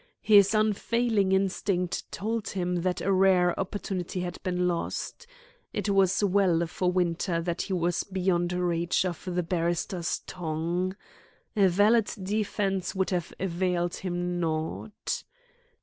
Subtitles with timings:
[0.23, 5.27] His unfailing instinct told him that a rare opportunity had been lost.
[5.73, 10.95] It was well for Winter that he was beyond reach of the barrister's tongue.
[11.55, 15.23] A valid defence would have availed him naught.